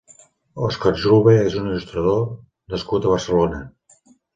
Òscar 0.67 0.93
Julve 1.03 1.35
és 1.43 1.59
un 1.61 1.69
il·lustrador 1.75 2.27
nascut 2.33 3.11
a 3.11 3.17
Barcelona. 3.17 3.67